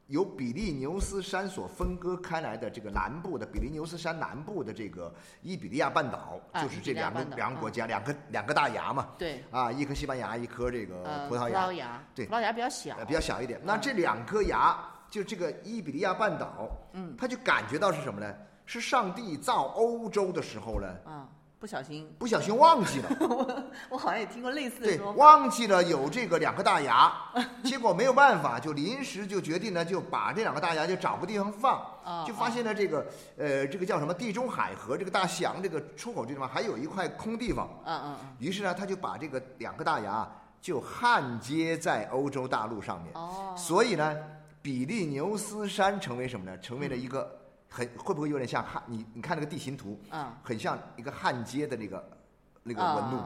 [0.09, 12.27] 由比利牛斯山所分割开来的这个南部的比利牛斯山南部的这个伊比利亚半岛，啊就是这两个两个国家，两个两个大牙嘛，对，啊，一颗西班牙，一颗这个呃，葡萄牙，牙，对。
[12.27, 13.61] 葡萄牙比较小呃，比较小一点。
[13.63, 13.81] 那嗯。
[13.83, 14.79] 这两颗牙，
[15.11, 18.35] 就这个伊比利亚半岛，嗯，他就感觉到是什么呢？
[18.65, 21.29] 是上帝造欧洲的时候呢，啊，
[21.61, 25.19] 不小心，不小心忘记了， 我好像也听过类似的对说，法。
[25.19, 27.13] 忘记了有这个两个大牙，
[27.65, 33.05] 结果没有办法，就临时就决定呢，就把这两个大牙就找个地方放，啊就发现了这个
[33.37, 40.29] 呃这个叫什么地中海和这个大西洋这个出口这地方还有一块空地方，嗯嗯嗯，于是呢他就把这个两个大牙
[40.61, 44.17] 就焊接在欧洲大陆上面，哦，所以呢，
[44.63, 46.57] 比利牛斯山成为什么呢？
[46.61, 47.38] 成为了一个
[47.69, 52.19] 很会不会有点像焊你你看那个地形图，嗯，很像一个焊接的那个
[52.63, 53.19] 那个纹路，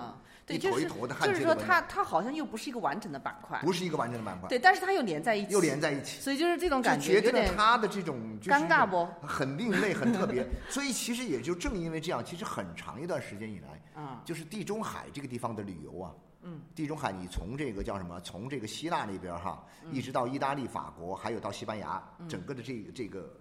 [0.49, 6.21] 一就是坨一坨的焊就是接的纹路，说它它好像又不是一个完整的板块，不是一个完整的板块，对，但是它又连在一起，又连在一起。
[6.21, 9.07] 所以就是这种感觉决定了有点它的这种尴尬不？
[9.27, 16.11] 很另类、很特别， 所以其实也就正因为这样，其实很长一段时间以来，啊，就是地中海这个地方的旅游啊，
[16.43, 18.21] 嗯，地中海你从这个叫什么？
[18.21, 19.95] 从这个希腊那边哈，嗯。
[19.95, 23.33] 一直到意大利、法国，还有到西班牙，整个的这个这个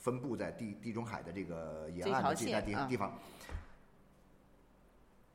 [0.00, 3.16] 分布在地地中海的这个沿岸的这条这带地地方。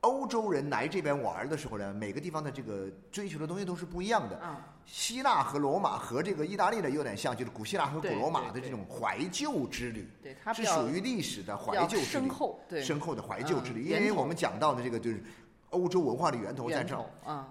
[0.02, 4.38] 欧洲人来这边玩的时候呢，每个地方的这个追求的东西都是不一样的。
[4.38, 12.30] 啊，希腊和罗马和这个意大利的有点像，就是古希腊和古罗马的这种怀旧之旅，对，它是属于历史的怀旧之旅深。
[12.30, 15.24] 厚，对，深厚的怀旧之旅，因为我们讲到的这个就是
[15.72, 16.96] 欧洲文化的源头在这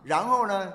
[0.04, 0.72] 然后呢，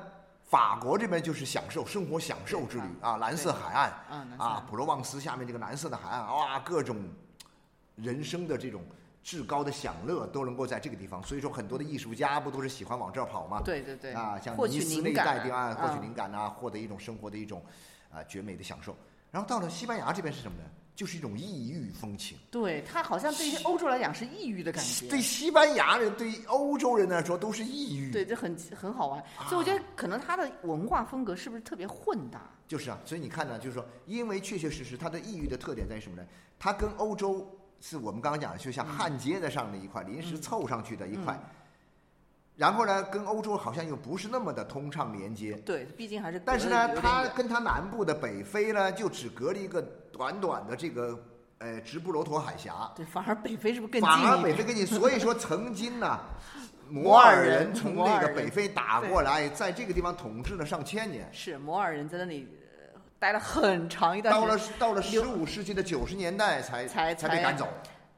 [0.49, 3.93] 法国这边就是享受生活享受之旅啊，蓝色海岸
[4.35, 6.97] 啊，普罗旺斯下面这个蓝色的海岸，哇，各种
[7.95, 8.81] 人生的这种
[9.23, 11.21] 至高的享乐都能够在这个地方。
[11.23, 13.61] 所以说，很多的艺术家不都是喜欢往这儿跑吗？
[13.63, 17.63] 对对对，啊，像尼斯那灵一带感地方，获取啊灵感啊，获得一种生活的一种
[18.11, 18.97] 啊绝美的享受。
[19.29, 20.63] 然后到了西班牙这边是什么呢？
[20.99, 22.37] 就是一种异域风情。
[22.51, 28.11] 对它好像对于欧洲来讲是异域的感觉，对西班牙人，对于欧洲人来说都是异域。
[28.11, 29.23] 对，这很很好玩。
[29.47, 32.41] 所以我觉得可能它的文化风格是不是特别混搭？
[32.67, 36.27] 就是啊，所以你看呢，就是说，因为确确实实它的异域的特点在于什么呢？
[36.59, 41.39] 它跟欧洲是我们刚刚讲的，就像焊接在上的一块，临时凑上去的一块。
[42.59, 45.53] 然后呢，跟欧洲好像又不是那么的通畅连接。
[45.65, 51.17] 对，毕竟还是但是呢，它跟它南部的北非呢，就只隔了一个短短的这个
[51.59, 52.91] 呃直布罗陀海峡。
[52.97, 54.43] 对，反而北非是不是更近反而？
[54.43, 56.19] 北非更近， 所以说曾经呢，
[56.89, 61.29] 摩 摩尔尔人人从那个北非打过来，在这个地方统治了上千年。
[61.31, 62.45] 是摩尔人在那里
[62.93, 67.65] 呃待了很长一段到时间，了到了十五世纪的九十年代才才才才被赶走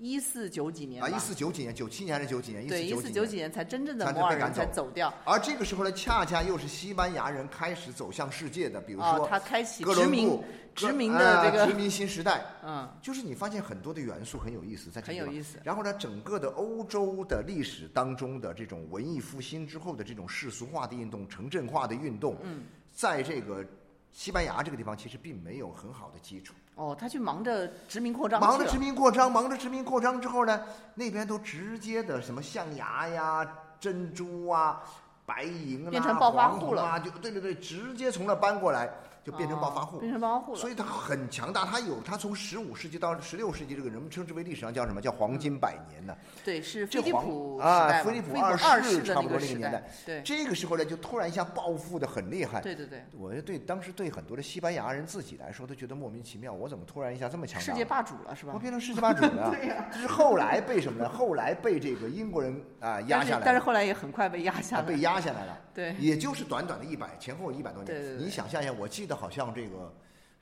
[0.01, 1.07] 一四九几年啊！
[1.07, 2.67] 吧一四九几年，九七年还是九几年？
[2.67, 3.13] 对，一四四几年。
[3.13, 5.13] 九几年才真正的才摩尔人被赶走才走掉。
[5.23, 23.63] 而这个时候呢，恰恰又是西班牙人开始走向世界的，比如哦，说他开启殖民布殖民的这个啊殖民新时代，嗯，就是你发现很多的元素很有意思，在很有意思然后呢，整个的欧洲的历史当中的这种文艺复兴之后的这种世俗化的运动、城镇化的运动，嗯，在这个
[24.11, 26.55] 西班牙这个地方其实并没有很好的基础。
[26.81, 30.59] 哦，他去忙着殖民扩张，忙着殖民扩张，忙着殖民扩张之后呢，
[30.95, 33.47] 那边都直接的什么象牙呀、
[33.79, 34.81] 珍珠啊、
[35.23, 38.89] 白银啊、变成暴发户了啊，就对对对，直接从那搬过来
[39.23, 39.97] 就变成暴发户。
[39.97, 40.59] 哦变成暴发户了。
[40.59, 46.15] 所以他很强大，他有他从十五世纪到十六世纪，这个人们称之为历史上叫什么叫黄金百年呢？
[46.43, 52.61] 对，是菲利普啊菲利普二二世差不多那个年代，对这个时候呢，就突然一下暴富的很厉害。
[52.61, 57.65] 对对对，我对当时对很多的西班牙人自己来说都觉得莫名其妙，我怎么突然一下这么强大？
[57.65, 58.59] 世界霸主了是吧我？
[58.59, 59.55] 变成世界霸主了。
[59.91, 61.09] 这是后来被什么呢？
[61.09, 65.57] 后来被这个英国人啊压下来了，但是后来也很快被压下来，啊被压下来了。
[65.73, 67.85] 对也就是短短的一百前后一百多年。
[67.85, 69.93] 对对对你想象一下，我记得好像这个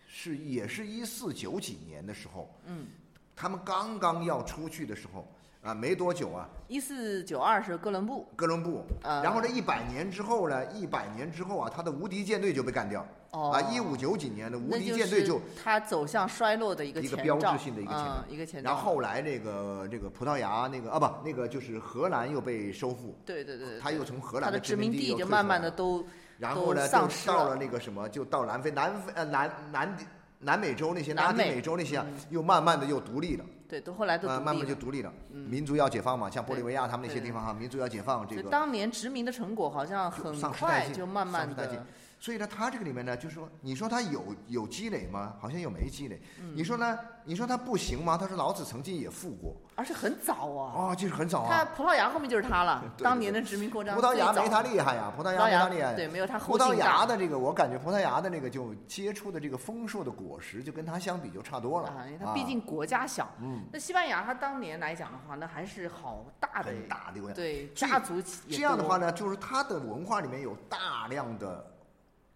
[0.07, 2.87] 是也是一四九几年的时候，嗯，
[3.35, 5.27] 他们刚刚要出去的时候
[5.61, 13.05] 啊，没多久啊，一四九二是哥伦布，哥伦布，啊然后这，一百年之后呢，一百年之后啊，他的无敌舰队就被干掉。
[13.31, 15.39] 哦啊，一五九几年的无敌舰队就。
[15.61, 18.69] 他走向衰落的一个一个标志性的一个前兆嗯一个前兆。
[18.71, 26.03] 然后后来这个这个葡萄牙那个啊不那个就是荷兰又被收复，对对对对，他又从荷兰的殖殖民地就慢慢的都
[26.39, 27.49] 然后呢，就到了。
[27.49, 29.97] 了那个什么，就到南非、南非呃南南
[30.39, 34.75] 南美洲那些拉丁南美美洲那些啊，又慢慢的又独立了，对都后来都啊，慢慢独立了。
[34.75, 41.85] 就独立了，民族要解放嘛，像玻利维亚他们那些地方哈，民族要解放，这个当年殖民的成果好像很快就慢慢的，
[42.19, 45.33] 所以呢，他这个里面呢，就是说，你说他有有积累吗？
[45.39, 46.21] 好像又没积累。
[46.53, 46.99] 你说呢？
[47.23, 48.17] 你说他不行吗？
[48.17, 50.89] 他说老子曾经也富过，而且很早啊。
[50.89, 51.65] 啊，就是很早啊他啊。
[51.77, 55.93] 葡萄牙后面就是他了， 对当年的殖民扩张葡萄牙没他厉害呀，葡萄牙葡萄牙没他厉害。
[55.95, 61.87] 对没有他葡萄牙的这个，我感觉葡萄牙的那个就接触的这个丰硕的果实，就跟他相比就差多了。
[61.87, 63.29] 啊，因为他毕竟国家小。
[63.41, 71.65] 嗯，那西班牙他当年来讲的话，那还是好大的很大的对家族这样的话呢，就是他的文化里面有大量的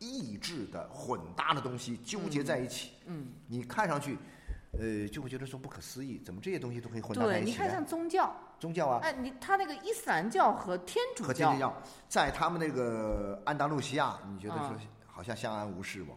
[0.03, 2.91] 异质的混搭的东西纠结在一起。
[3.05, 4.17] 嗯，你看上去
[4.73, 7.51] 呃，就会觉得说不可思议，怎么这些东西都可以混搭在，一起对？
[7.51, 16.11] 你看像宗教，宗教啊，哎，你他那个伊斯兰教和天主教和天主，教，在他们那个安达路西亚，你觉得说啊好像相安无事不？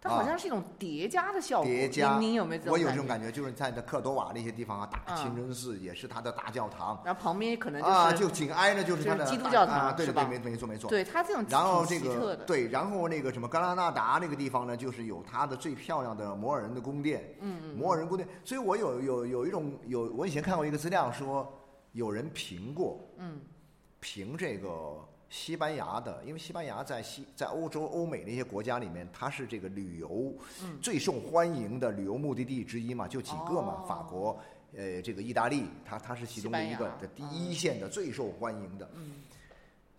[0.00, 1.66] 它好像是一种叠加的效果。
[1.66, 2.96] 叠加，有没有我有这？
[2.96, 10.88] 种感觉，就是在那科尔多瓦那些地方啊，大嗯清真寺也是它的大教堂然后旁边可能啊，就紧挨着就是它的基督大教堂啊，对对对，没没错没错。
[10.88, 18.28] 对它这种然后这个对，然后那个什么格拉纳达那个地方呢，就是有它的最漂亮的摩尔人的宫殿，嗯嗯，摩尔人宫殿。
[18.44, 21.52] 所以我有有有一种有，我以前看过一个资料说，
[21.92, 23.40] 有人评过，嗯，
[24.00, 24.68] 评这个
[25.30, 30.78] 西班牙的，因为西班牙在西在欧洲、欧美那些国家里面，它是这个旅游嗯。
[30.82, 33.86] 最受欢迎的旅游目的地之一嘛，就几个嘛，哦。
[33.88, 34.38] 法国。
[34.76, 38.88] 呃，这个意大利，它它是其中的一个的第一线的最受欢迎的。
[38.94, 39.14] 嗯。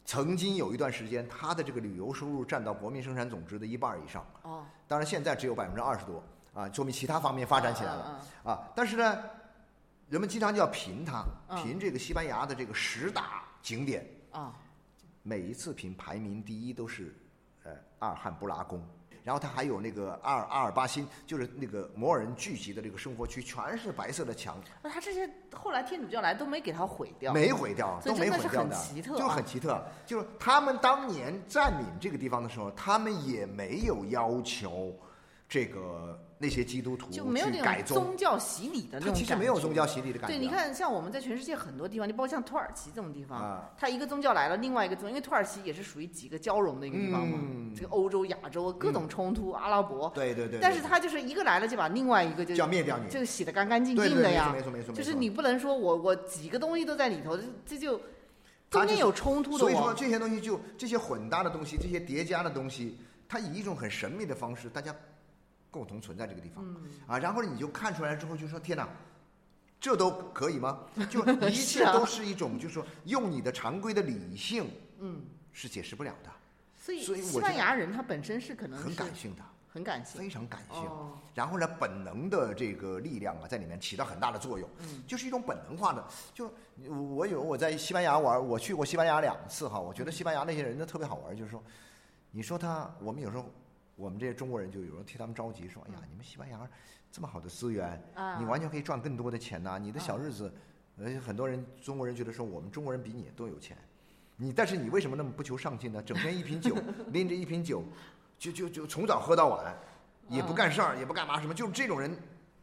[0.06, 4.26] 曾经有一段时间，它的这个旅游收入占到国民生产总值的一半以上。
[4.44, 8.26] 哦，当然，现在只有百分之二十多啊，说明其他方面发展起来了。
[8.44, 9.24] 啊，但是呢，
[10.10, 11.64] 人们经常就要评它，嗯。
[11.64, 14.54] 评这个西班牙的这个十大景点，嗯啊，
[15.24, 17.16] 每一次评排名第一都是，
[17.64, 18.82] 呃，阿尔汉布拉宫，
[19.24, 29.30] 然后它还有那个阿尔阿尔巴辛，就是那个摩尔人聚集的这个生活区，全是白色的墙，那他这些后来天主教来都没给他毁掉，没毁掉，都没毁掉的，就奇特啊。
[29.30, 29.84] 很奇特。
[30.06, 34.98] 就是他们当年占领这个地方的时候，他们也没有要求
[35.48, 39.62] 这个那些基督徒就没有那种宗教洗礼的那他种感其实没有觉。
[39.62, 40.36] 宗教洗礼的感觉。
[40.36, 43.70] 对，你，看，像我们在全世界很多地方，你包括像土耳其这种地方，啊。
[43.78, 47.76] 它一个宗教来了，另外一个宗，因为土耳其也是属于几个交融的一个地方嘛，嗯。
[47.76, 58.02] 这个欧洲、亚洲各种冲突，阿拉伯，对对对，但是它就是一个来了就把另外一个就就要灭掉你，就洗得干干净净的呀，没错没错没错，就是你不能说我我几个东西都在里头，这这就
[58.70, 59.60] 中间有冲突的哦。
[59.60, 64.96] 所以说这些东西就这些混搭的东西，这些叠加的东西，它以一种很神秘的方式，大家
[65.72, 67.18] 共同存在这个地方、嗯啊。
[67.18, 68.88] 然后你就看出来之后，就说天哪，
[69.80, 70.82] 这都可以吗？
[71.10, 76.30] 就一切都是一种，就是说用你的常规的理性嗯，是解释不了的，
[76.78, 79.42] 所以所以西班牙人他本身是可能很感性的，
[79.74, 80.84] 很感性，非常感性。
[80.84, 86.06] 哦，然后呢，本能的这个力量啊，在里面起到很大的作用，嗯就是一种本能化的。
[86.34, 86.54] 就
[86.88, 91.64] 我有我在西班牙玩，我去过西班牙两次哈，我觉得西班牙那些人呢特别好玩，就是说，
[92.32, 93.46] 你说他，我们有时候
[94.02, 96.68] 我们这些中国人就有时候替他们着急，说，哎呀，你们西班牙
[97.12, 100.52] 这么好的资源，啊，你完全可以赚更多的钱呐、你的小日子，
[100.98, 103.78] 而且，很多人中国人觉得说我们中国人比你都有钱，
[104.36, 106.02] 你但是你为什么那么不求上进呢？
[106.02, 106.76] 整天一瓶酒，
[107.14, 107.84] 拎着一瓶酒，
[108.40, 109.78] 就就就从早喝到晚，
[110.30, 112.12] 也不干事儿，也不干嘛什么，就是这种人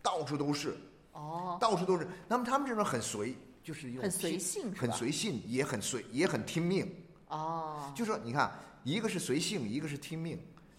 [0.02, 0.76] 到处都是，
[1.12, 2.04] 哦，到处都是。
[2.26, 6.92] 那么他们这种很随，就是一种很随性，很随性，也很随，也很听命。
[7.28, 8.50] 哦，就说你看，
[8.82, 10.36] 一个是随性，一个是听命。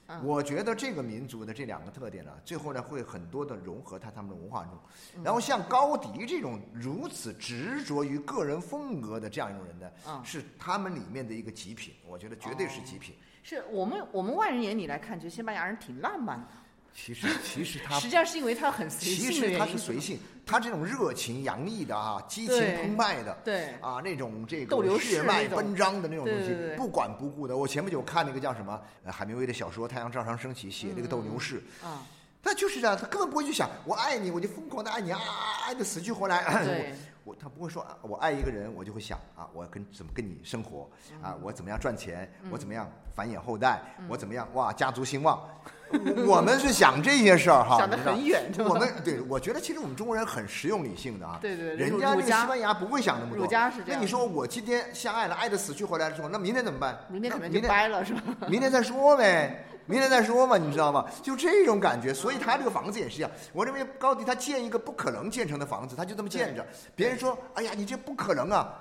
[0.10, 4.74] 嗯我觉得这个民族的这两个特点呢，最后呢会很多的融合在他们的文化中。
[5.16, 13.16] 嗯然后像高迪这种如此执着于个人风格的这样一种人呢，嗯是他们里面的一个极品，我觉得绝对是极品。
[13.44, 16.48] 是我们我们外人眼里来看，觉得西班牙人挺浪漫的，
[16.94, 23.38] 其实其 实他实际上是因为他很随性其实他是随性，他这种热情洋溢的啊，激情澎湃的。
[23.44, 27.56] 对，啊，那种这个血脉奔张的那种东西，不管不顾的。
[27.56, 32.02] 我前不久看那个叫什么，呃，海明威的小说《太阳照常升起》，写那个斗牛士，啊，
[32.42, 35.20] 他就是这样，他根本不会去想我爱你，我就疯狂的爱你啊，
[35.68, 36.44] 爱的死去活来。
[36.66, 40.90] 对，我他不会说啊我爱一个人，我就会想啊，我跟怎么跟你生活
[41.22, 45.48] 啊，我怎么样赚钱，我怎么样繁衍后代，我怎么样哇家族兴旺。
[45.92, 51.40] 我 我们是想这些事儿哈，想得你知道很远，我们对，我觉得其实我们中国人很实用理性的啊。
[51.42, 53.44] 对对对人家这个儒儒家西班牙不会想那么多。
[53.44, 56.98] 儒家是这样那你说我今天相爱了，爱的死去活来的时候，那明天怎么办？
[57.10, 58.22] 明天可能就掰了，是吧？
[58.48, 61.06] 明天再说呗，明天再说嘛，你知道吗？
[61.24, 63.32] 就这种感觉，所以他这个房子也是一样。
[63.52, 66.66] 我认为高迪他建一个不可能建成的房子，他就这么建着。
[66.96, 68.74] 别人说：“哎呀，你这不可能啊！”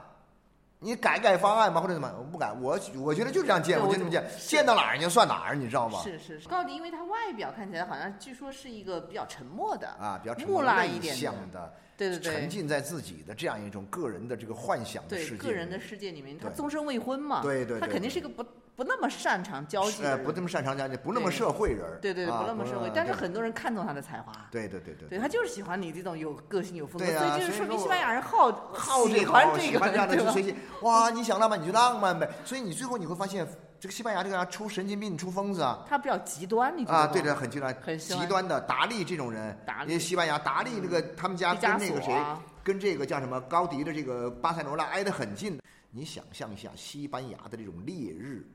[0.80, 2.12] 你改改方案吧，或者怎么？
[2.18, 6.00] 我不改，我我觉得就这样建，我我就这么建，建到哪儿就算哪儿，你知道吗？
[6.02, 11.16] 是是是，高迪因为他外表看起来好像据说是一个比较沉默的，啊，比较沉木讷一点
[11.50, 18.44] 的对对对，沉浸在自己的这样一种个人的这个幻想的对世界里面，个人的世界里面，他终身未婚嘛，对对对对他肯定是一个不
[18.78, 24.32] 不那么擅长交际不那么擅长交际，不那么社会人儿，对对不那么社会呃，但是很多人看重他的才华。
[24.52, 30.54] 对对对对对他就是喜欢你这种有个性、有风格，所以就是说说明西班牙人好好这喜欢这个，这样的对吧就随性。
[30.82, 32.30] 哇，你想浪漫你就浪漫呗。
[32.44, 33.44] 所以你最后你会发现，
[33.80, 42.16] 这个西班牙这个人出神经病、出疯子啊他比较极端，你知道吗啊，对对的，很极端，很极端的达利这种人，因为西班牙达利那个他们家跟那个谁，
[42.62, 45.58] 跟这个叫什么高迪的这个巴塞罗那挨得很近。
[45.90, 48.46] 你想象一下西班牙的这种烈日，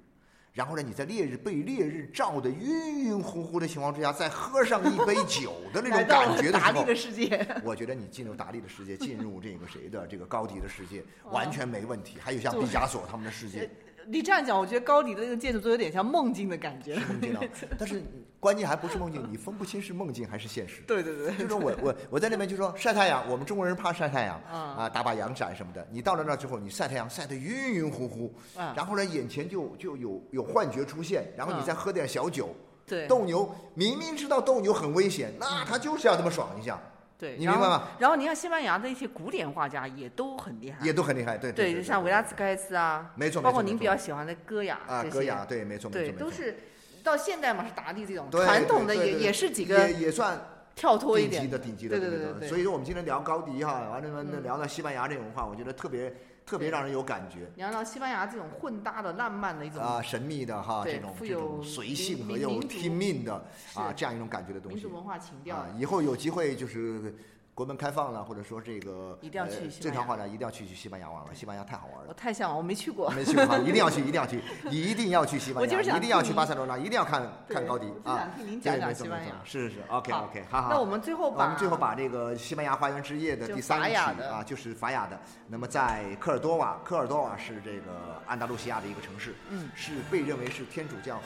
[0.53, 7.47] 然后呢，你在烈日被烈日照的晕晕乎乎的情况之下，再喝上一杯酒的那种感觉的时候达利的，世界。
[7.65, 12.17] 我觉得你进入达利的世界，进入这个谁的这个高迪的世界， 完全没问题。
[12.19, 13.67] 还有像毕加索他们的世界，
[14.07, 16.95] 你这样讲，我觉得高迪的那个建筑都有点像梦境的感觉。
[16.95, 17.41] 是梦境啊。
[17.77, 18.03] 但是
[18.39, 20.81] 关键还不是梦境，你分不清是梦境还是现实。
[20.87, 25.87] 对对对，就说我我我在那边就说晒太阳，我们中国人怕晒太阳，嗯啊，打把阳伞什么的。
[25.91, 32.49] 你到了那之后，你晒太阳晒得晕晕乎乎，嗯然后呢，眼前就就有有幻觉出现，然后你嗯再喝点小酒。
[32.85, 36.77] 对斗牛明明知道斗牛很危险，那他就是要这么爽一下，
[37.23, 37.87] 对，你明白吗？
[37.99, 41.37] 然后你看西班牙的一些古典画家也都很厉害，也都很厉害。
[41.37, 46.57] 对对，对，像维拉斯盖茨啊，没错包括您比较喜欢的戈雅啊，戈雅，对，没错没对，都是
[47.01, 50.37] 到现代嘛是达利这种对传统的也也是几个也也算
[50.75, 52.09] 跳脱一点顶级的顶级的对。
[52.09, 52.49] 对对对。
[52.49, 56.13] 所以说我们今天聊高迪哈，完了呢嗯聊到西班牙这种文化，我觉得特别
[56.45, 57.49] 特别让人有感觉。
[57.55, 63.33] 你要到西班牙这种混搭的浪漫的一种啊，神秘的哈，这种这种随性和又民族拼命的
[63.73, 67.15] 啊这样一种感觉的东西民族文化情调啊，以后有机会就是
[67.55, 72.13] 国门开放了，或者说这个一定要去呃正常话呢，一定要去去西班牙玩玩，西班牙太好玩了我了。
[72.15, 73.11] 太向往，我没去过。
[73.11, 74.41] 没去过，一定要去，一定要去，
[74.71, 78.37] 一定要去西班牙，一定要去听巴塞罗那，一定要看看高迪啊我就想！
[78.37, 80.69] 听您对讲讲西班牙是是，OK 好 OK，好好。
[80.71, 85.19] 那我们最后把我们最后把这个西班牙花园之夜的第三曲法雅的啊，就是法雅的。
[85.47, 91.23] 那么在科尔多瓦，科尔多瓦是这个安达卢西亚的一个城市，嗯是被认为是天主教和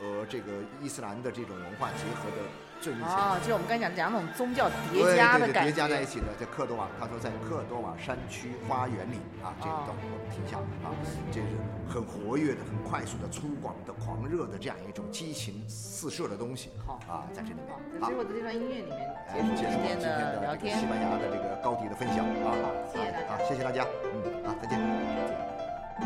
[0.00, 2.42] 呃这个伊斯兰的这种文化结合的
[2.80, 3.12] 最密切的。
[3.12, 6.06] 啊，就是我们刚才讲讲那种宗教叠加的感对对叠加在一。
[6.06, 10.92] 起的，在科尔多瓦，他说在科尔多瓦山区花园里啊，这一段哦我们听一下啊，
[11.32, 11.46] 这是
[11.88, 16.70] 很活跃的、很快速的、粗犷的、狂热的这样一种激情四射的东西。
[16.86, 20.86] 好啊，在这里面好，好在最后的这段音乐里面哎结束我们今天的西。
[20.86, 24.78] 班牙的这个高迪的分享啊，好谢谢大家啊，谢谢大家，嗯，好，再见。
[24.78, 26.04] 再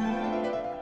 [0.00, 0.81] 见